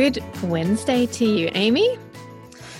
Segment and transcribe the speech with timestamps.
[0.00, 1.98] Good Wednesday to you, Amy.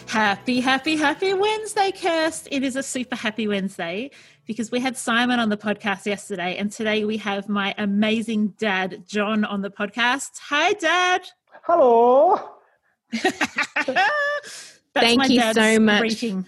[0.07, 2.49] Happy, happy, happy Wednesday, Kirst.
[2.51, 4.11] It is a super happy Wednesday
[4.47, 9.07] because we had Simon on the podcast yesterday, and today we have my amazing dad,
[9.07, 10.31] John, on the podcast.
[10.49, 11.21] Hi, Dad.
[11.65, 12.41] Hello.
[14.95, 16.01] Thank you so much.
[16.01, 16.47] Greeting.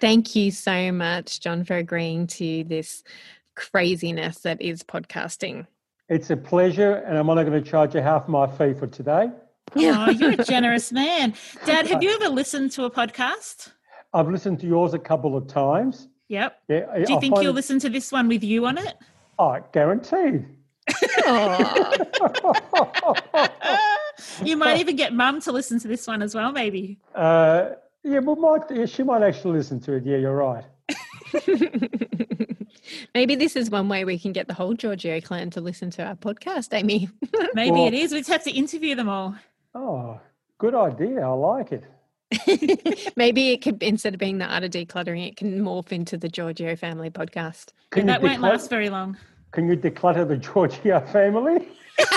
[0.00, 3.04] Thank you so much, John, for agreeing to this
[3.54, 5.68] craziness that is podcasting.
[6.08, 9.30] It's a pleasure, and I'm only going to charge you half my fee for today.
[9.76, 11.34] Oh, you're a generous man.
[11.66, 13.70] Dad, have you ever listened to a podcast?
[14.12, 16.08] I've listened to yours a couple of times.
[16.28, 16.62] Yep.
[16.68, 18.94] Yeah, Do you I think you'll listen to this one with you on it?
[19.38, 20.46] Oh, guaranteed.
[24.44, 26.98] you might even get mum to listen to this one as well, maybe.
[27.14, 27.70] Uh,
[28.02, 30.04] yeah, well, might, yeah, she might actually listen to it.
[30.04, 30.64] Yeah, you're right.
[33.14, 36.04] Maybe this is one way we can get the whole Giorgio clan to listen to
[36.04, 37.08] our podcast, Amy.
[37.54, 38.12] Maybe well, it is.
[38.12, 39.36] We just have to interview them all.
[39.74, 40.20] Oh,
[40.58, 41.20] good idea.
[41.20, 41.84] I like it.
[43.16, 46.28] Maybe it could, instead of being the art of decluttering, it can morph into the
[46.28, 47.72] Giorgio family podcast.
[47.90, 49.16] Can that won't last very long.
[49.52, 51.68] Can you declutter the Giorgio family?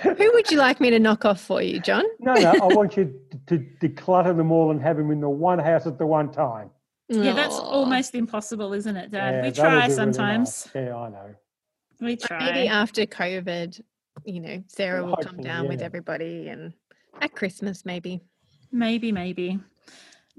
[0.16, 2.04] Who would you like me to knock off for you, John?
[2.18, 3.14] No, no, I want you
[3.46, 6.70] to declutter them all and have them in the one house at the one time.
[7.08, 9.34] Yeah, that's almost impossible, isn't it, Dad?
[9.34, 10.68] Yeah, we try sometimes.
[10.74, 10.90] Really nice.
[10.90, 11.34] Yeah, I know.
[12.00, 12.52] We try.
[12.52, 13.80] Maybe after COVID,
[14.24, 15.70] you know, Sarah will come down yeah.
[15.70, 16.72] with everybody and
[17.20, 18.20] at Christmas, maybe.
[18.72, 19.58] Maybe, maybe.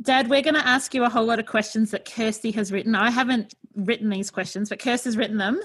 [0.02, 2.96] Dad, we're going to ask you a whole lot of questions that Kirsty has written.
[2.96, 5.60] I haven't written these questions, but Kirsty's written them.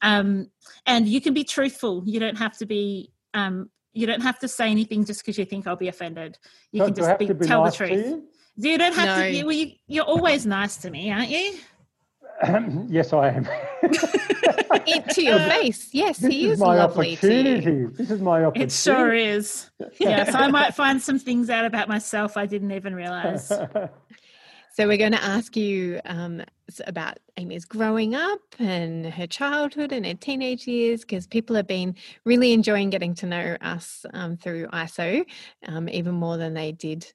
[0.00, 0.48] Um,
[0.86, 2.02] and you can be truthful.
[2.06, 3.12] You don't have to be.
[3.34, 6.38] Um, you don't have to say anything just because you think I'll be offended.
[6.70, 8.22] You so can just be, tell nice the truth.
[8.56, 9.22] You don't have no.
[9.22, 9.54] to.
[9.54, 11.58] You, you're always nice to me, aren't you?
[12.88, 13.48] yes, I am.
[13.82, 15.90] it to your face.
[15.92, 17.86] Yes, this he is, is my lovely opportunity.
[17.86, 18.64] This is my opportunity.
[18.64, 19.70] It sure is.
[19.98, 23.52] Yes, I might find some things out about myself I didn't even realize.
[24.74, 26.42] So we're going to ask you um,
[26.86, 31.94] about Amy's growing up and her childhood and her teenage years because people have been
[32.24, 35.26] really enjoying getting to know us um, through ISO
[35.68, 37.12] um, even more than they did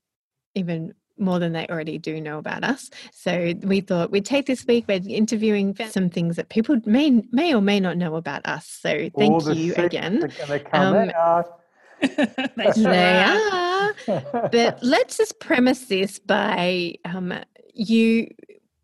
[0.54, 2.90] even more than they already do know about us.
[3.12, 7.54] So we thought we'd take this week We're interviewing some things that people may may
[7.54, 8.68] or may not know about us.
[8.68, 10.32] So thank you again.
[10.74, 11.12] Um,
[12.56, 13.96] they are.
[14.06, 17.34] but let's just premise this by um,
[17.74, 18.34] you.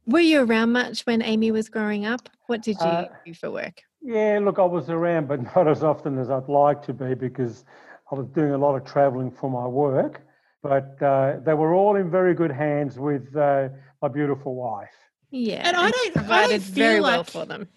[0.05, 2.27] Were you around much when Amy was growing up?
[2.47, 3.81] What did you uh, do for work?
[4.01, 7.63] Yeah, look, I was around, but not as often as I'd like to be because
[8.11, 10.21] I was doing a lot of travelling for my work
[10.63, 13.68] but uh, they were all in very good hands with uh,
[14.01, 14.96] my beautiful wife.
[15.29, 17.68] Yeah, and I don't provided I don't very like, well for them.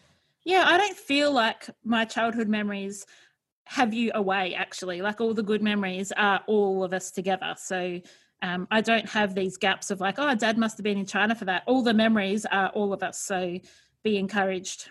[0.45, 3.05] Yeah, I don't feel like my childhood memories
[3.65, 4.55] have you away.
[4.55, 7.55] Actually, like all the good memories are all of us together.
[7.59, 8.01] So
[8.43, 11.35] um, I don't have these gaps of like, oh, Dad must have been in China
[11.35, 11.65] for that.
[11.67, 13.19] All the memories are all of us.
[13.19, 13.59] So
[14.05, 14.89] be encouraged.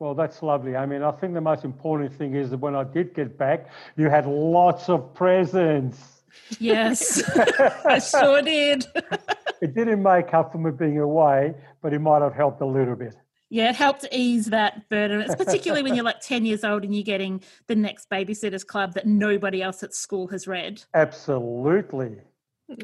[0.00, 0.76] Well, that's lovely.
[0.76, 3.68] I mean, I think the most important thing is that when I did get back,
[3.96, 6.15] you had lots of presents.
[6.58, 7.22] Yes,
[7.84, 8.86] I sure did.
[9.60, 12.96] it didn't make up for me being away, but it might have helped a little
[12.96, 13.16] bit.
[13.48, 15.20] Yeah, it helped ease that burden.
[15.20, 18.94] It's particularly when you're like 10 years old and you're getting the next Babysitters Club
[18.94, 20.82] that nobody else at school has read.
[20.94, 22.16] Absolutely.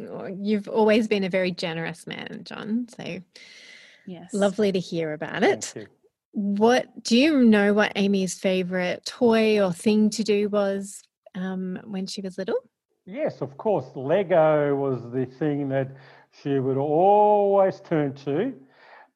[0.08, 2.86] Oh, you've always been a very generous man, John.
[2.96, 3.20] So,
[4.06, 5.74] yes, lovely to hear about it.
[6.30, 7.74] What do you know?
[7.74, 11.02] What Amy's favorite toy or thing to do was
[11.34, 12.56] um, when she was little?
[13.04, 13.86] Yes, of course.
[13.94, 15.88] Lego was the thing that
[16.42, 18.54] she would always turn to.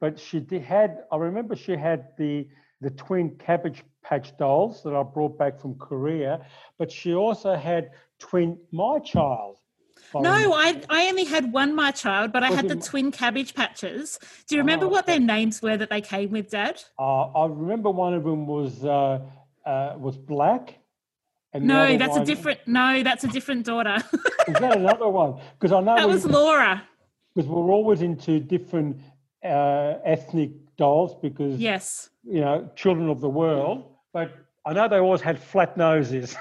[0.01, 2.49] But she had, I remember she had the
[2.83, 6.47] the twin Cabbage Patch dolls that I brought back from Korea,
[6.79, 9.59] but she also had twin My Child.
[10.15, 14.19] No, I, I only had one My Child, but I had the twin Cabbage Patches.
[14.47, 16.83] Do you remember oh, what their names were that they came with, Dad?
[16.99, 19.21] Uh, I remember one of them was uh,
[19.65, 20.79] uh, was black.
[21.59, 22.23] No, that's one...
[22.23, 22.61] a different.
[22.67, 23.97] No, that's a different daughter.
[24.49, 25.41] Is that another one?
[25.59, 26.83] Because I know that was Laura.
[27.35, 29.01] Because we're always into different
[29.45, 34.33] uh, ethnic dolls because yes, you know, children of the world, but
[34.67, 36.37] I know they always had flat noses.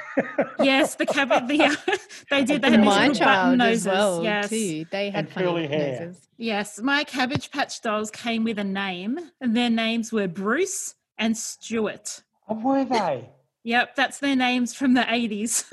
[0.59, 1.47] yes, the cabbage.
[1.47, 1.75] The, uh,
[2.31, 2.61] they did.
[2.63, 3.85] They had my child noses.
[3.85, 4.49] as well yes.
[4.49, 4.85] too.
[4.91, 6.07] They had curly hair.
[6.07, 6.27] Noses.
[6.37, 11.37] Yes, my Cabbage Patch dolls came with a name, and their names were Bruce and
[11.37, 12.23] Stuart.
[12.49, 13.29] Oh, were they?
[13.65, 15.65] Yep, that's their names from the eighties.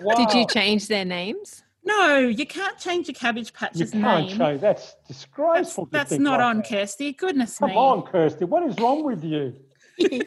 [0.00, 0.14] wow.
[0.16, 1.64] Did you change their names?
[1.82, 4.38] No, you can't change your Cabbage Patch's you can't name.
[4.38, 4.60] Change.
[4.60, 5.88] That's disgraceful.
[5.90, 6.68] That's, that's not like on, that.
[6.68, 7.12] Kirsty.
[7.12, 7.74] Goodness Come me.
[7.74, 8.44] Come on, Kirsty.
[8.44, 9.56] What is wrong with you?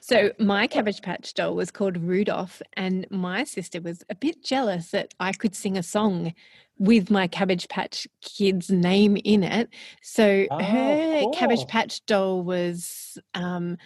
[0.00, 4.90] so my Cabbage Patch doll was called Rudolph, and my sister was a bit jealous
[4.92, 6.32] that I could sing a song
[6.78, 9.68] with my Cabbage Patch kid's name in it.
[10.00, 11.32] So oh, her cool.
[11.32, 13.76] Cabbage Patch doll was um,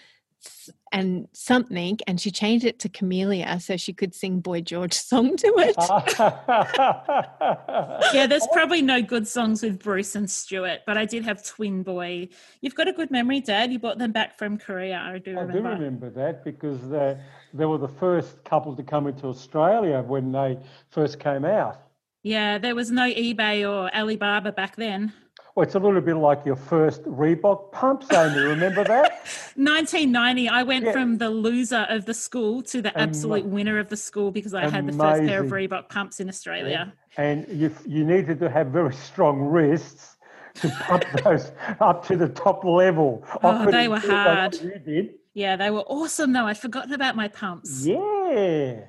[0.97, 5.37] and something, and she changed it to Camellia so she could sing Boy George song
[5.37, 5.77] to it.
[8.15, 11.83] yeah, there's probably no good songs with Bruce and Stuart, but I did have Twin
[11.83, 12.31] Boy.
[12.63, 13.73] You've got a good memory, Dad.
[13.73, 14.97] You brought them back from Korea.
[14.97, 15.53] I do remember.
[15.53, 17.19] I do remember that because they,
[17.53, 20.59] they were the first couple to come into Australia when they
[20.89, 21.83] first came out.
[22.23, 25.13] Yeah, there was no eBay or Alibaba back then.
[25.57, 28.41] Well, it's a little bit like your first Reebok pumps, Amy.
[28.41, 29.13] Remember that?
[29.57, 30.51] 1990.
[30.51, 30.93] I went yeah.
[30.93, 34.65] from the loser of the school to the absolute winner of the school because I
[34.65, 34.75] Amazing.
[34.75, 36.93] had the first pair of Reebok pumps in Australia.
[37.17, 37.25] Yeah.
[37.25, 40.19] And you, you needed to have very strong wrists
[40.57, 41.51] to pump those
[41.81, 43.25] up to the top level.
[43.43, 44.61] Oh, they were hard.
[44.61, 45.15] You did.
[45.33, 46.45] Yeah, they were awesome though.
[46.45, 47.87] I'd forgotten about my pumps.
[47.87, 48.81] Yeah.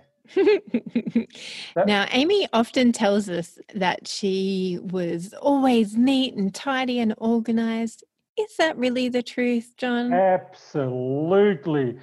[1.85, 8.03] Now, Amy often tells us that she was always neat and tidy and organized.
[8.38, 10.13] Is that really the truth, John?
[10.13, 11.97] Absolutely.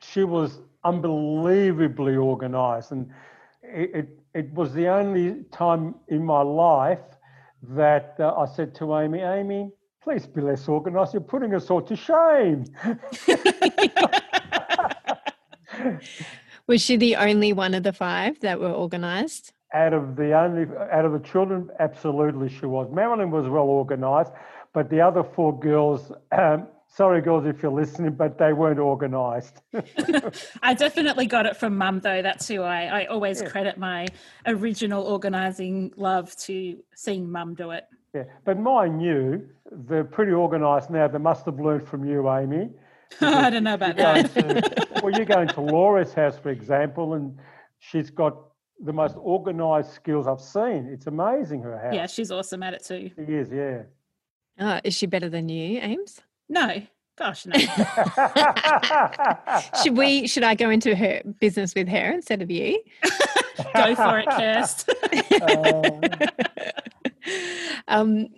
[0.00, 2.92] She was unbelievably organized.
[2.92, 3.10] And
[3.62, 7.00] it, it, it was the only time in my life
[7.62, 9.70] that uh, I said to Amy, Amy,
[10.02, 11.14] please be less organized.
[11.14, 12.64] You're putting us all to shame.
[16.72, 19.52] Was she the only one of the five that were organised?
[19.74, 22.88] Out of the only out of the children, absolutely she was.
[22.90, 24.32] Marilyn was well organised,
[24.72, 26.12] but the other four girls.
[26.30, 29.60] Um, sorry, girls, if you're listening, but they weren't organised.
[30.62, 32.22] I definitely got it from mum, though.
[32.22, 33.50] That's who I, I always yeah.
[33.50, 34.06] credit my
[34.46, 37.84] original organising love to seeing mum do it.
[38.14, 41.06] Yeah, but mind you, they're pretty organised now.
[41.06, 42.70] They must have learned from you, Amy.
[43.20, 44.34] I don't know about that.
[44.34, 47.38] To, well, you're going to Laura's house, for example, and
[47.78, 48.36] she's got
[48.84, 50.88] the most organised skills I've seen.
[50.92, 51.94] It's amazing her house.
[51.94, 53.10] Yeah, she's awesome at it too.
[53.16, 53.82] She is, yeah.
[54.58, 56.20] Oh, is she better than you, Ames?
[56.48, 56.82] No.
[57.16, 57.58] Gosh, no.
[59.82, 60.26] should we?
[60.26, 62.82] Should I go into her business with her instead of you?
[63.74, 64.88] go for it, Kirst.
[67.88, 68.28] um,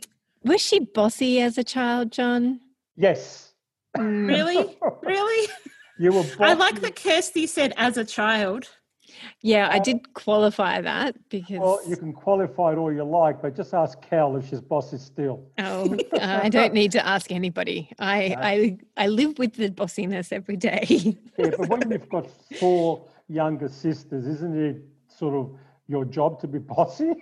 [0.43, 2.61] was she bossy as a child, John?
[2.97, 3.54] Yes.
[3.97, 4.29] Mm.
[4.29, 4.79] Really?
[5.03, 5.49] really?
[5.99, 6.25] You were.
[6.41, 8.69] I like that Kirsty said as a child.
[9.43, 11.59] Yeah, I did qualify that because.
[11.59, 14.99] Well, you can qualify it all you like, but just ask Cal if she's bossy
[14.99, 15.47] still.
[15.59, 17.91] Oh, uh, I don't need to ask anybody.
[17.99, 18.35] I, no.
[18.41, 21.17] I I live with the bossiness every day.
[21.39, 22.29] yeah, but when you've got
[22.59, 27.13] four younger sisters, isn't it sort of your job to be bossy?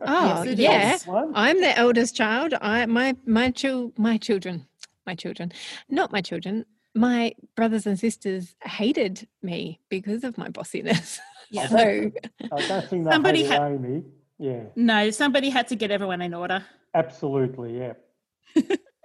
[0.00, 2.54] Oh yes, yeah, I'm the eldest child.
[2.60, 4.66] I my my chil- my children
[5.06, 5.52] my children,
[5.88, 11.18] not my children, my brothers and sisters hated me because of my bossiness.
[11.50, 11.68] Yeah.
[11.68, 12.10] so
[12.52, 14.02] I don't think somebody had Amy.
[14.38, 14.62] Yeah.
[14.74, 16.64] No, somebody had to get everyone in order.
[16.94, 17.92] Absolutely, yeah.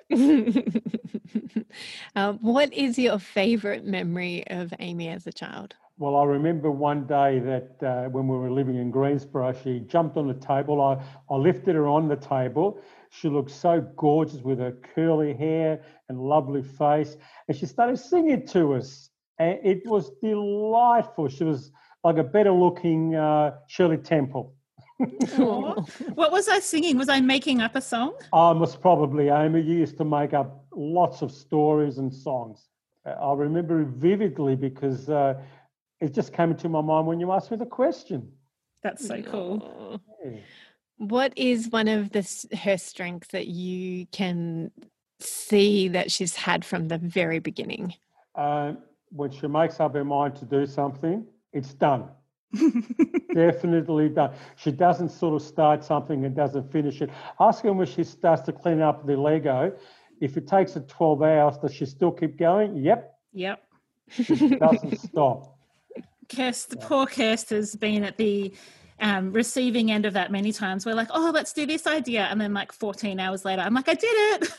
[2.16, 5.76] uh, what is your favorite memory of Amy as a child?
[5.98, 10.16] Well, I remember one day that uh, when we were living in Greensborough, she jumped
[10.16, 10.82] on the table.
[10.82, 12.80] I, I lifted her on the table
[13.10, 17.18] she looked so gorgeous with her curly hair and lovely face.
[17.48, 19.10] And she started singing to us.
[19.40, 21.28] And it was delightful.
[21.28, 21.72] She was
[22.04, 24.56] like a better looking uh, Shirley Temple.
[24.98, 26.98] what was I singing?
[26.98, 28.14] Was I making up a song?
[28.34, 29.62] I was probably Amy.
[29.62, 32.68] You used to make up lots of stories and songs.
[33.06, 35.36] Uh, I remember it vividly because uh,
[36.02, 38.30] it just came into my mind when you asked me the question.
[38.84, 40.02] That's so cool.
[40.24, 40.40] Yeah.
[41.00, 42.28] What is one of the,
[42.62, 44.70] her strengths that you can
[45.22, 47.94] see that she's had from the very beginning?
[48.36, 48.74] Uh,
[49.12, 52.10] when she makes up her mind to do something, it's done.
[53.34, 54.34] Definitely done.
[54.58, 57.10] She doesn't sort of start something and doesn't finish it.
[57.40, 59.74] Ask her when she starts to clean up the Lego.
[60.20, 62.76] If it takes her 12 hours, does she still keep going?
[62.76, 63.16] Yep.
[63.32, 63.64] Yep.
[64.10, 65.56] She doesn't stop.
[66.28, 66.86] Kirst, yeah.
[66.86, 68.54] poor Kirst has been at the
[69.02, 70.86] um, receiving end of that many times.
[70.86, 72.28] We're like, oh, let's do this idea.
[72.30, 74.50] And then like 14 hours later, I'm like, I did it.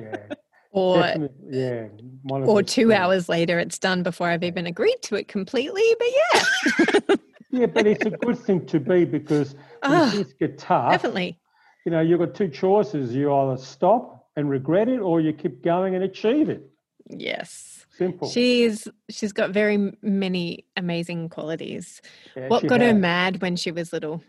[0.00, 0.16] yeah.
[0.74, 1.04] Or
[1.50, 1.88] yeah,
[2.30, 2.98] or two things.
[2.98, 5.82] hours later, it's done before I've even agreed to it completely.
[5.98, 7.16] But yeah,
[7.50, 11.38] yeah, but it's a good thing to be because when oh, things get tough, definitely.
[11.84, 15.62] You know, you've got two choices: you either stop and regret it, or you keep
[15.62, 16.70] going and achieve it.
[17.06, 17.71] Yes.
[17.92, 18.28] Simple.
[18.28, 22.00] She's she's got very many amazing qualities.
[22.34, 22.92] Yeah, what got has.
[22.92, 24.22] her mad when she was little?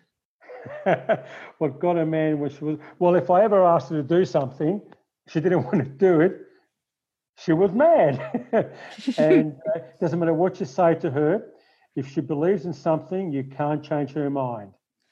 [1.58, 4.26] what got her mad when she was well, if I ever asked her to do
[4.26, 4.82] something,
[5.30, 6.42] she didn't want to do it.
[7.38, 8.20] She was mad.
[9.18, 11.46] and uh, doesn't matter what you say to her,
[11.96, 14.72] if she believes in something, you can't change her mind.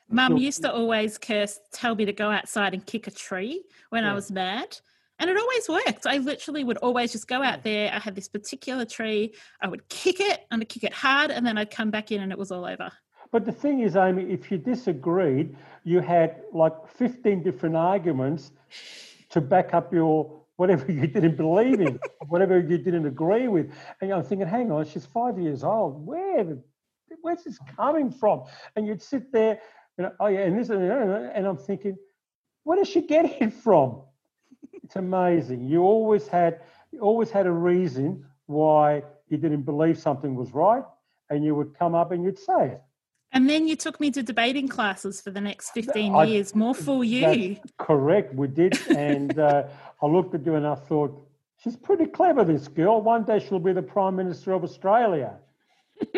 [0.09, 4.03] Mum used to always curse, tell me to go outside and kick a tree when
[4.03, 4.11] yeah.
[4.11, 4.77] I was mad.
[5.21, 6.07] And it always worked.
[6.07, 7.93] I literally would always just go out there.
[7.93, 9.35] I had this particular tree.
[9.61, 12.21] I would kick it and I'd kick it hard, and then I'd come back in
[12.21, 12.91] and it was all over.
[13.31, 18.51] But the thing is, Amy, if you disagreed, you had like 15 different arguments
[19.29, 23.71] to back up your whatever you didn't believe in, whatever you didn't agree with.
[24.01, 26.03] And I'm thinking, hang on, she's five years old.
[26.03, 26.57] Where,
[27.21, 28.45] where's this coming from?
[28.75, 29.59] And you'd sit there,
[29.99, 31.95] you know, oh yeah, and this, and I'm thinking,
[32.63, 34.01] where does she get it from?
[34.91, 35.69] It's amazing.
[35.69, 36.59] You always had
[36.91, 40.83] you always had a reason why you didn't believe something was right,
[41.29, 42.81] and you would come up and you'd say it.
[43.31, 46.53] And then you took me to debating classes for the next 15 I, years.
[46.53, 47.55] More for you.
[47.77, 48.35] correct.
[48.35, 48.77] We did.
[48.89, 49.63] And uh,
[50.01, 51.25] I looked at you and I thought,
[51.63, 53.01] she's pretty clever, this girl.
[53.01, 55.35] One day she'll be the Prime Minister of Australia.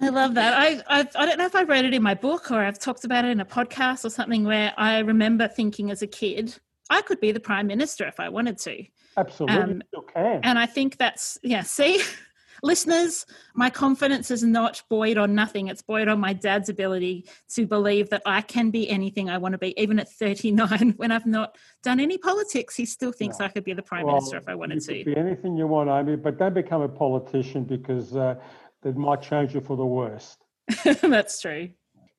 [0.00, 0.54] I love that.
[0.58, 3.04] I, I I don't know if I read it in my book or I've talked
[3.04, 6.58] about it in a podcast or something where I remember thinking as a kid,
[6.90, 8.84] I could be the prime minister if I wanted to.
[9.16, 10.40] Absolutely, um, can.
[10.42, 11.62] And I think that's yeah.
[11.62, 12.02] See,
[12.62, 15.68] listeners, my confidence is not buoyed on nothing.
[15.68, 19.52] It's buoyed on my dad's ability to believe that I can be anything I want
[19.52, 22.74] to be, even at 39, when I've not done any politics.
[22.74, 23.46] He still thinks no.
[23.46, 25.04] I could be the prime well, minister if I wanted to.
[25.04, 28.36] Be anything you want, Amy, but don't become a politician because uh,
[28.82, 30.38] that might change you for the worst.
[31.02, 31.70] That's true.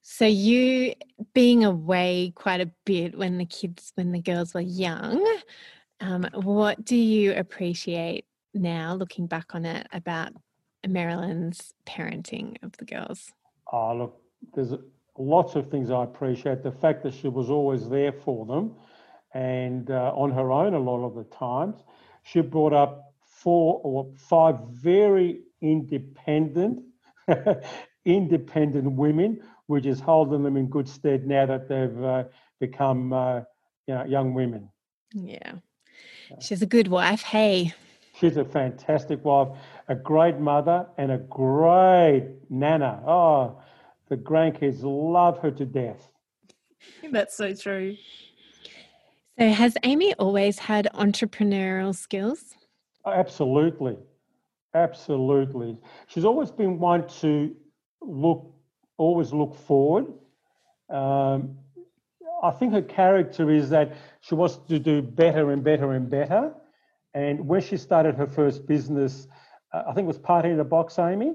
[0.08, 0.94] So you
[1.34, 5.26] being away quite a bit when the kids, when the girls were young,
[6.00, 10.32] um, what do you appreciate now, looking back on it, about
[10.88, 13.32] Marilyn's parenting of the girls?
[13.74, 14.22] Oh, look,
[14.54, 14.76] there's
[15.18, 16.62] lots of things I appreciate.
[16.62, 18.76] The fact that she was always there for them,
[19.34, 21.78] and uh, on her own a lot of the times,
[22.22, 26.84] she brought up four or five very independent,
[28.06, 32.24] independent women which is holding them in good stead now that they've uh,
[32.60, 33.42] become uh,
[33.88, 34.70] you know, young women.
[35.14, 35.54] Yeah.
[36.40, 37.74] She's a good wife, hey.
[38.20, 39.50] She's a fantastic wife,
[39.88, 43.04] a great mother, and a great nana.
[43.06, 43.62] Oh,
[44.10, 46.10] the grandkids love her to death.
[47.12, 47.96] That's so true.
[49.38, 52.56] So, has Amy always had entrepreneurial skills?
[53.06, 53.98] Absolutely.
[54.74, 55.78] Absolutely.
[56.08, 57.56] She's always been one to
[58.02, 58.55] look
[58.98, 60.08] always look forward.
[60.90, 61.58] Um,
[62.44, 66.54] I think her character is that she wants to do better and better and better.
[67.14, 69.28] And when she started her first business,
[69.74, 71.34] uh, I think it was Party in a Box, Amy.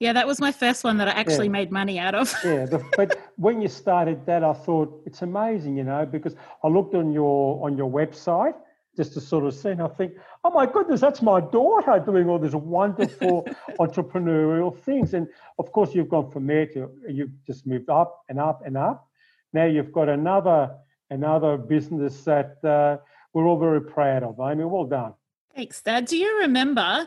[0.00, 1.52] Yeah, that was my first one that I actually yeah.
[1.52, 2.34] made money out of.
[2.44, 6.68] yeah, the, but when you started that, I thought it's amazing, you know, because I
[6.68, 8.54] looked on your on your website
[8.96, 12.28] just to sort of see, and I think, oh my goodness, that's my daughter doing
[12.28, 13.46] all these wonderful
[13.80, 15.14] entrepreneurial things.
[15.14, 18.76] And of course, you've gone from there to you've just moved up and up and
[18.76, 19.08] up.
[19.52, 20.74] Now you've got another
[21.10, 22.98] another business that uh,
[23.32, 24.40] we're all very proud of.
[24.40, 25.14] I mean, well done.
[25.54, 26.06] Thanks, Dad.
[26.06, 27.06] Do you remember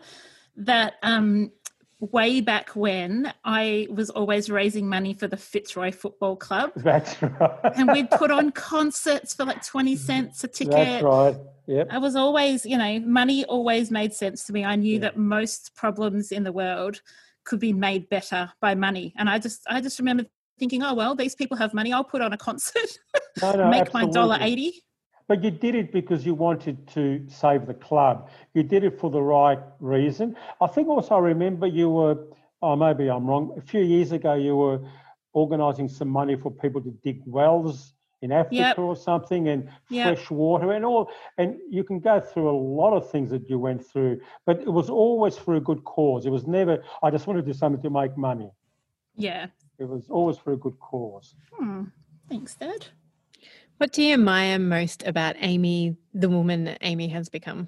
[0.56, 1.51] that um,
[1.99, 6.71] way back when I was always raising money for the Fitzroy Football Club.
[6.75, 7.59] That's right.
[7.75, 10.73] and we'd put on concerts for like 20 cents a ticket.
[10.73, 11.35] That's right.
[11.67, 11.87] Yep.
[11.91, 14.63] I was always, you know, money always made sense to me.
[14.63, 15.01] I knew yeah.
[15.01, 17.01] that most problems in the world
[17.43, 19.13] could be made better by money.
[19.17, 20.25] And I just I just remember
[20.59, 22.99] thinking, oh well, these people have money, I'll put on a concert,
[23.41, 24.07] no, no, make absolutely.
[24.07, 24.83] my dollar eighty.
[25.27, 28.29] But you did it because you wanted to save the club.
[28.53, 30.36] You did it for the right reason.
[30.62, 32.17] I think also I remember you were,
[32.62, 34.79] oh, maybe I'm wrong, a few years ago you were
[35.34, 38.79] organising some money for people to dig wells in Africa yep.
[38.79, 40.17] or something, and yep.
[40.17, 41.12] fresh water and all.
[41.38, 44.72] And you can go through a lot of things that you went through, but it
[44.72, 46.25] was always for a good cause.
[46.25, 48.50] It was never, I just want to do something to make money.
[49.15, 49.48] Yeah.
[49.77, 51.36] It was always for a good cause.
[51.53, 51.84] Hmm.
[52.27, 52.88] Thanks, Dad.
[53.77, 57.67] What do you admire most about Amy, the woman that Amy has become?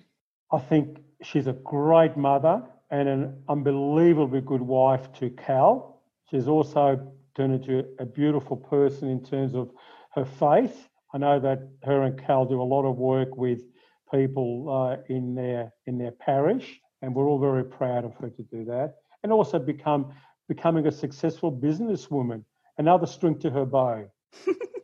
[0.51, 6.01] I think she's a great mother and an unbelievably good wife to Cal.
[6.31, 9.69] She's also turned into a beautiful person in terms of
[10.15, 10.89] her faith.
[11.13, 13.61] I know that her and Cal do a lot of work with
[14.11, 18.41] people uh, in their in their parish, and we're all very proud of her to
[18.41, 18.95] do that.
[19.21, 20.11] And also become
[20.47, 22.43] becoming a successful businesswoman,
[22.79, 24.05] another string to her bow.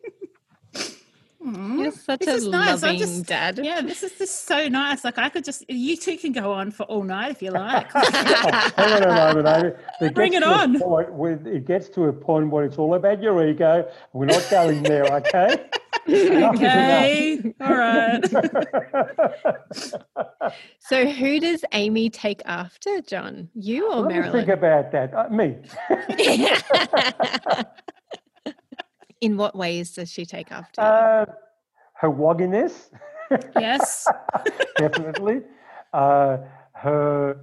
[1.45, 3.59] You're such this a loving just, dad.
[3.61, 5.03] Yeah, this is just so nice.
[5.03, 7.91] Like I could just, you two can go on for all night if you like.
[7.93, 9.73] Hang on a moment, Amy.
[10.01, 10.79] It Bring it on.
[11.15, 13.87] With, it gets to a point where it's all about your ego.
[14.13, 15.69] We're not going there, okay?
[16.09, 17.53] okay.
[17.61, 18.23] All right.
[20.79, 23.49] so, who does Amy take after, John?
[23.55, 24.31] You or Let Marilyn?
[24.33, 25.13] think about that.
[25.13, 25.55] Uh, me.
[29.21, 30.87] In what ways does she take after you?
[30.87, 31.25] Uh,
[31.95, 32.89] her wogginess.
[33.59, 34.07] Yes.
[34.77, 35.41] Definitely.
[35.93, 36.37] Uh,
[36.73, 37.39] her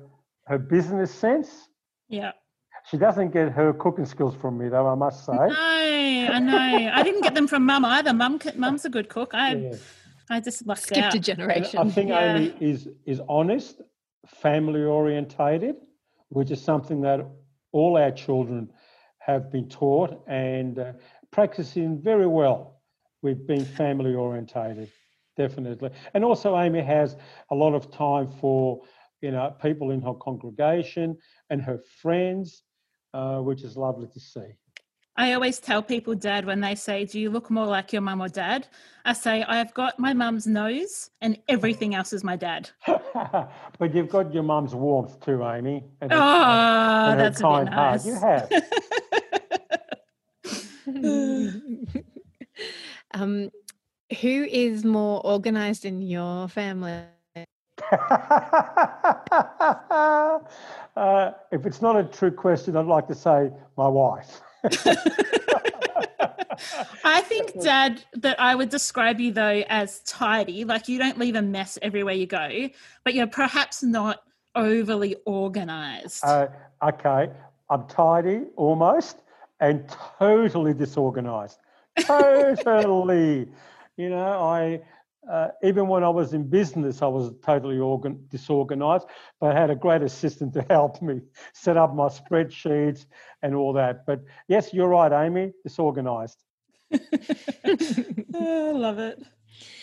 [0.47, 1.69] her business sense.
[2.09, 2.33] Yeah.
[2.91, 4.87] She doesn't get her cooking skills from me, though.
[4.87, 5.33] I must say.
[5.33, 6.91] No, I know.
[6.93, 8.13] I didn't get them from Mum either.
[8.13, 9.35] Mum, Mum's a good cook.
[9.35, 9.75] I, yeah.
[10.29, 11.15] I just lucked skipped out.
[11.15, 11.79] a generation.
[11.79, 12.37] I think yeah.
[12.37, 13.83] Amy is is honest,
[14.27, 15.77] family orientated,
[16.29, 17.21] which is something that
[17.73, 18.71] all our children
[19.19, 20.93] have been taught, and uh,
[21.33, 22.73] practicing very well
[23.23, 24.91] We've been family orientated,
[25.37, 25.91] definitely.
[26.13, 27.17] And also, Amy has
[27.51, 28.83] a lot of time for
[29.21, 31.17] you know people in her congregation
[31.49, 32.65] and her friends,
[33.15, 34.57] uh, which is lovely to see.
[35.15, 38.21] I always tell people, Dad, when they say, Do you look more like your mum
[38.23, 38.67] or dad?
[39.05, 42.71] I say, I've got my mum's nose and everything else is my dad.
[42.87, 45.85] but you've got your mum's warmth too, Amy.
[46.01, 48.05] And oh, and that's a bit nice.
[48.05, 48.07] Heart.
[48.07, 48.51] You have.
[53.15, 53.51] um,
[54.21, 57.03] who is more organized in your family?
[60.97, 64.41] uh, if it's not a true question, I'd like to say my wife.
[67.05, 70.65] I think, Dad, that I would describe you though as tidy.
[70.65, 72.69] Like you don't leave a mess everywhere you go,
[73.05, 74.23] but you're perhaps not
[74.55, 76.25] overly organized.
[76.25, 76.49] Uh,
[76.83, 77.31] okay,
[77.71, 79.23] I'm tidy almost
[79.63, 81.59] and totally disorganized.
[82.01, 83.49] Totally.
[83.97, 84.81] you know, I
[85.31, 89.07] uh, even when I was in business, I was totally organ- disorganized,
[89.41, 91.21] but I had a great assistant to help me
[91.53, 93.07] set up my spreadsheets
[93.43, 94.05] and all that.
[94.05, 96.43] But yes, you're right, Amy, disorganized.
[96.93, 96.99] oh,
[98.35, 99.23] I love it.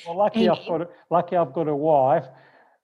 [0.05, 2.25] Well, lucky I've got a, lucky I've got a wife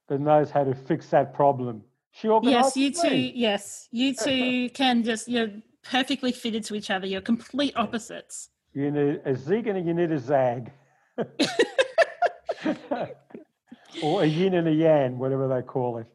[0.07, 1.83] that knows how to fix that problem.
[2.13, 2.77] She organized.
[2.77, 3.17] Yes, you two.
[3.17, 5.49] Yes, you two can just you're
[5.85, 7.07] perfectly fitted to each other.
[7.07, 8.49] You're complete opposites.
[8.73, 10.71] You need a zig and you need a zag.
[14.03, 16.07] or a yin and a yang, whatever they call it.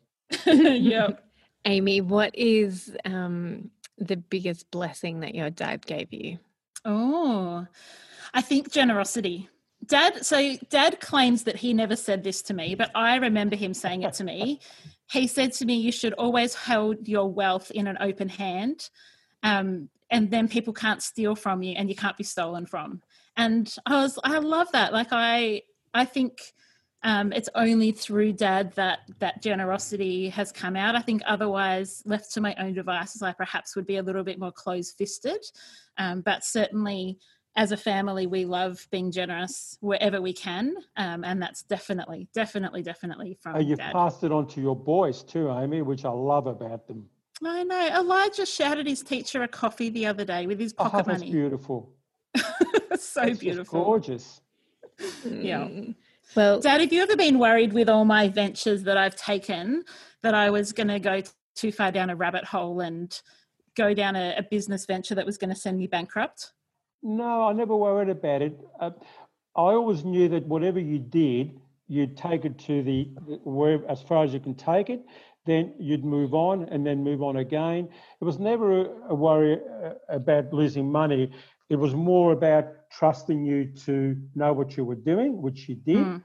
[0.83, 1.25] yep.
[1.65, 6.39] Amy, what is um, the biggest blessing that your dad gave you?
[6.85, 7.67] Oh,
[8.33, 9.49] I think generosity.
[9.87, 13.73] Dad, so dad claims that he never said this to me, but I remember him
[13.73, 14.61] saying it to me.
[15.11, 18.91] he said to me, You should always hold your wealth in an open hand.
[19.43, 23.01] Um, and then people can't steal from you and you can't be stolen from.
[23.37, 24.93] And I was, I love that.
[24.93, 25.63] Like, I,
[25.95, 26.41] I think
[27.03, 30.97] um, it's only through dad that that generosity has come out.
[30.97, 34.39] I think otherwise, left to my own devices, I perhaps would be a little bit
[34.39, 35.43] more close fisted.
[35.97, 37.19] Um, but certainly,
[37.57, 42.83] as a family, we love being generous wherever we can, um, and that's definitely, definitely,
[42.83, 43.57] definitely from.
[43.57, 43.93] Oh, you've dad.
[43.93, 47.09] passed it on to your boys too, Amy, which I love about them.
[47.45, 47.89] I know.
[48.01, 51.33] Elijah shouted his teacher a coffee the other day with his pocket oh, that's money.
[51.33, 51.93] beautiful.
[52.99, 53.85] so that's beautiful.
[53.85, 54.41] gorgeous.
[55.25, 55.69] Yeah.
[56.37, 59.85] Well, Dad, have you ever been worried with all my ventures that I've taken
[60.23, 61.23] that I was going to go
[61.57, 63.19] too far down a rabbit hole and
[63.77, 66.53] go down a, a business venture that was going to send me bankrupt?
[67.03, 68.61] No, I never worried about it.
[68.79, 68.91] Uh,
[69.57, 73.05] I always knew that whatever you did, you'd take it to the
[73.43, 75.05] where as far as you can take it.
[75.47, 77.89] Then you'd move on and then move on again.
[78.21, 81.31] It was never a, worry uh, about losing money.
[81.71, 85.97] It was more about trusting you to know what you were doing, which you did,
[85.97, 86.23] mm.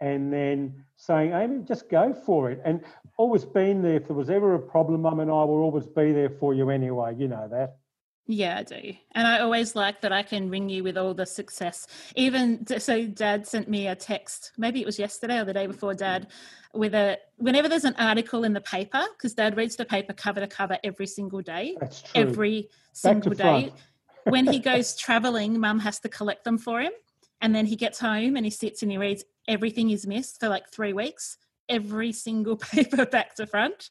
[0.00, 2.60] and then saying, Amy, just go for it.
[2.64, 2.82] And
[3.16, 3.96] always being there.
[3.96, 6.70] If there was ever a problem, Mum and I will always be there for you
[6.70, 7.14] anyway.
[7.16, 7.76] You know that.
[8.32, 8.92] Yeah, I do.
[9.12, 11.88] And I always like that I can ring you with all the success.
[12.14, 15.94] Even so, dad sent me a text, maybe it was yesterday or the day before,
[15.94, 15.98] mm.
[15.98, 16.28] dad,
[16.72, 20.38] with a whenever there's an article in the paper, because dad reads the paper cover
[20.38, 21.76] to cover every single day.
[21.80, 22.22] That's true.
[22.22, 23.72] Every single day.
[24.24, 26.92] when he goes traveling, mum has to collect them for him.
[27.40, 30.48] And then he gets home and he sits and he reads everything he's missed for
[30.48, 31.36] like three weeks,
[31.68, 33.90] every single paper back to front.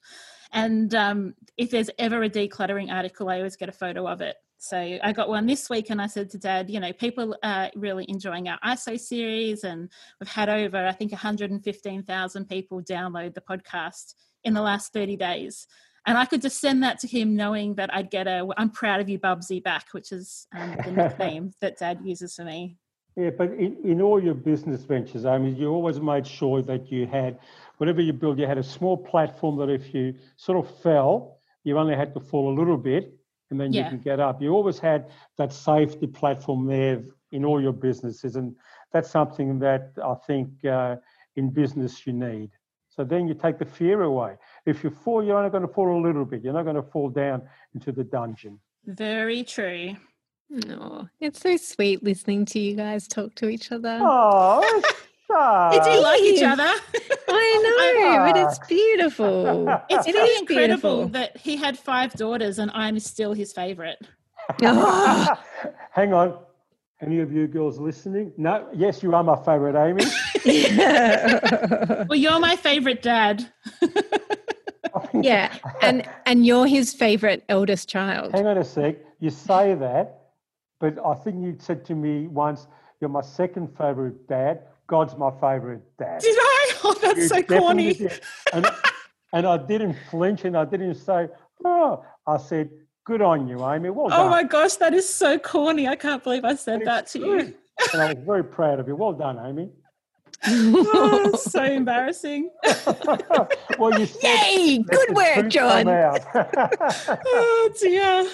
[0.52, 4.36] And um, if there's ever a decluttering article, I always get a photo of it.
[4.62, 7.72] So I got one this week and I said to dad, you know, people are
[7.76, 13.42] really enjoying our ISO series and we've had over, I think, 115,000 people download the
[13.42, 15.66] podcast in the last 30 days.
[16.06, 19.00] And I could just send that to him knowing that I'd get a I'm proud
[19.00, 22.78] of you, Bubsy, back, which is um, the nickname that dad uses for me.
[23.20, 26.90] Yeah, but in, in all your business ventures, I mean, you always made sure that
[26.90, 27.38] you had
[27.76, 31.78] whatever you build, you had a small platform that if you sort of fell, you
[31.78, 33.14] only had to fall a little bit
[33.50, 33.84] and then yeah.
[33.84, 34.42] you can get up.
[34.42, 38.38] You always had that safety platform there in all your businesses.
[38.38, 38.56] And
[38.94, 40.96] that's something that I think uh,
[41.36, 42.52] in business you need.
[42.90, 44.38] So then you take the fear away.
[44.66, 46.42] If you fall, you're only going to fall a little bit.
[46.44, 47.42] You're not going to fall down
[47.74, 48.60] into the dungeon.
[48.86, 49.96] Very true.
[50.50, 54.00] No, it's so sweet listening to you guys talk to each other.
[54.02, 54.62] Oh,
[55.72, 56.64] Did you like each other?
[57.30, 59.68] I know, but it's beautiful.
[59.90, 61.08] It's it pretty incredible beautiful.
[61.10, 64.00] that he had five daughters and I'm still his favorite.
[64.64, 65.36] oh.
[65.92, 66.38] Hang on.
[67.02, 68.34] Any of you girls listening?
[68.36, 70.04] No, yes, you are my favorite, Amy.
[72.10, 73.50] well, you're my favorite dad.
[75.14, 78.34] yeah, and and you're his favorite eldest child.
[78.34, 78.98] Hang on a sec.
[79.22, 80.19] You say that,
[80.80, 82.68] but I think you said to me once,
[83.00, 86.20] "You're my second favorite dad." God's my favorite dad.
[86.20, 86.66] Did I?
[86.82, 88.08] Oh, that's you so corny.
[88.54, 88.66] And,
[89.34, 91.28] and I didn't flinch and I didn't say,
[91.66, 92.70] oh, I said,
[93.04, 93.90] good on you, Amy.
[93.90, 94.20] Well oh done.
[94.22, 95.88] Oh my gosh, that is so corny.
[95.88, 97.40] I can't believe I said that to you.
[97.94, 98.96] and I was very proud of you.
[98.96, 99.70] Well done, Amy.
[100.48, 102.50] oh, so embarrassing.
[103.78, 104.78] well, you said, Yay!
[104.84, 105.86] Good work, John.
[105.88, 108.26] oh dear.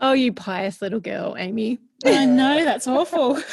[0.00, 1.78] Oh, you pious little girl, Amy.
[2.04, 3.36] I know that's awful.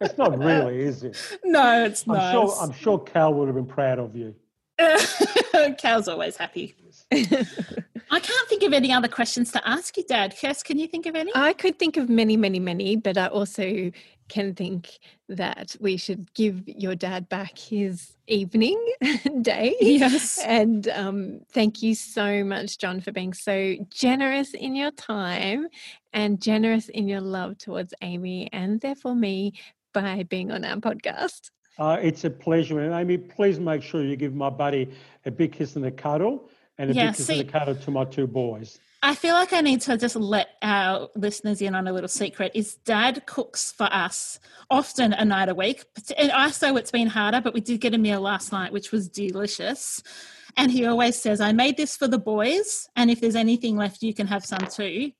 [0.00, 1.38] it's not really, is it?
[1.44, 2.32] No, it's I'm not.
[2.32, 4.34] Sure, I'm sure Cal would have been proud of you.
[5.78, 6.74] Cal's always happy.
[7.12, 10.36] I can't think of any other questions to ask you, Dad.
[10.36, 11.30] Kirst, can you think of any?
[11.34, 13.90] I could think of many, many, many, but I also
[14.30, 18.82] can think that we should give your dad back his evening
[19.42, 19.76] day.
[19.80, 20.38] Yes.
[20.44, 25.68] And um, thank you so much, John, for being so generous in your time
[26.14, 29.52] and generous in your love towards Amy and therefore me
[29.92, 31.50] by being on our podcast.
[31.78, 32.80] Uh, it's a pleasure.
[32.80, 34.90] And Amy, please make sure you give my buddy
[35.26, 37.74] a big kiss and a cuddle and a yeah, big kiss see, and a cuddle
[37.74, 38.78] to my two boys.
[39.02, 42.52] I feel like I need to just let our listeners in on a little secret.
[42.54, 44.38] Is Dad cooks for us
[44.70, 45.84] often a night a week.
[46.18, 48.92] And I say it's been harder, but we did get a meal last night, which
[48.92, 50.02] was delicious.
[50.56, 54.02] And he always says, I made this for the boys, and if there's anything left,
[54.02, 55.12] you can have some too.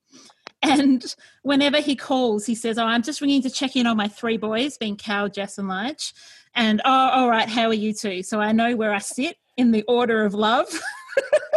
[0.63, 4.09] And whenever he calls, he says, Oh, I'm just ringing to check in on my
[4.09, 6.13] three boys, being Cal, Jess, and Lige.
[6.55, 8.23] And oh, all right, how are you two?
[8.23, 10.67] So I know where I sit in the order of love.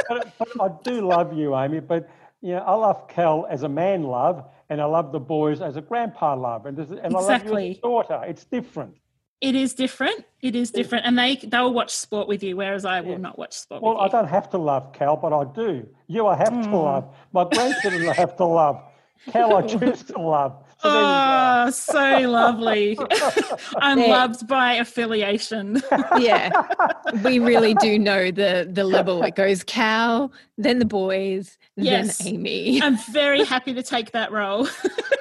[0.09, 1.79] but, but I do love you, Amy.
[1.79, 2.09] But
[2.41, 5.75] you know, I love Cal as a man love, and I love the boys as
[5.75, 7.15] a grandpa love, and, and exactly.
[7.15, 8.21] I love you as a daughter.
[8.27, 8.95] It's different.
[9.41, 10.23] It is different.
[10.41, 13.17] It is different, and they they will watch sport with you, whereas I will yeah.
[13.17, 13.81] not watch sport.
[13.83, 15.87] Well, I don't have to love Cal, but I do.
[16.07, 16.63] You, I have mm.
[16.63, 17.15] to love.
[17.33, 18.81] My grandchildren, I have to love.
[19.31, 20.63] Cal, I choose to love.
[20.83, 22.97] So oh, so lovely.
[23.77, 24.07] I'm yeah.
[24.07, 25.81] loved by affiliation.
[26.19, 26.51] yeah.
[27.23, 29.23] We really do know the the level.
[29.23, 32.17] It goes Cal, then the boys, yes.
[32.17, 32.81] then Amy.
[32.81, 34.67] I'm very happy to take that role.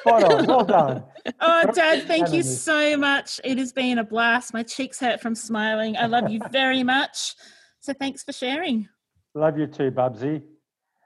[0.05, 1.05] well, well done.
[1.40, 3.40] Oh, Dad, thank you so much.
[3.44, 4.53] It has been a blast.
[4.53, 5.96] My cheeks hurt from smiling.
[5.96, 7.37] I love you very much.
[7.79, 8.88] So thanks for sharing.
[9.35, 10.42] Love you too, Bubsy.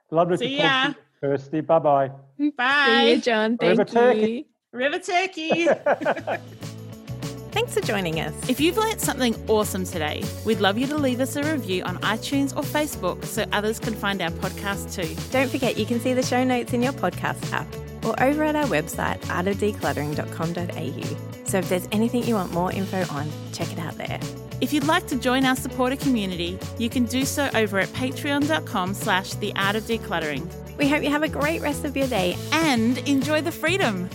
[0.09, 1.06] Lovely See to talk to you.
[1.21, 2.11] Kirsty, bye bye.
[2.57, 2.85] Bye.
[2.87, 3.57] See you, John.
[3.57, 3.93] Thank River you.
[3.93, 4.47] Turkey.
[4.71, 5.67] River Turkey.
[7.51, 8.33] Thanks for joining us.
[8.49, 11.97] If you've learnt something awesome today, we'd love you to leave us a review on
[11.99, 15.15] iTunes or Facebook so others can find our podcast too.
[15.31, 17.65] Don't forget you can see the show notes in your podcast app
[18.05, 21.47] or over at our website, artofdecluttering.com.au.
[21.47, 24.19] So if there's anything you want more info on, check it out there.
[24.61, 28.93] If you'd like to join our supporter community, you can do so over at patreon.com
[28.93, 30.47] slash the art of decluttering.
[30.77, 34.09] We hope you have a great rest of your day and enjoy the freedom.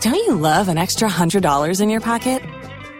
[0.00, 2.42] Don't you love an extra $100 in your pocket?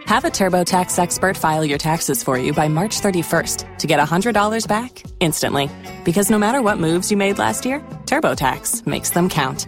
[0.05, 4.67] Have a TurboTax expert file your taxes for you by March 31st to get $100
[4.67, 5.69] back instantly.
[6.05, 9.67] Because no matter what moves you made last year, TurboTax makes them count.